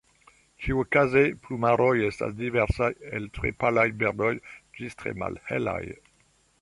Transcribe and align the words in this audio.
Ĉiukaze 0.63 1.21
plumaroj 1.43 1.91
estas 2.07 2.33
diversaj 2.39 2.89
el 3.19 3.29
tre 3.37 3.53
palaj 3.65 3.87
birdoj 4.01 4.33
ĝis 4.81 4.99
tre 5.03 5.15
malhelaj. 5.25 5.81